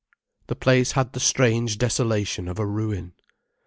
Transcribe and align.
The 0.47 0.55
place 0.55 0.93
had 0.93 1.13
the 1.13 1.19
strange 1.19 1.77
desolation 1.77 2.47
of 2.47 2.57
a 2.57 2.65
ruin. 2.65 3.13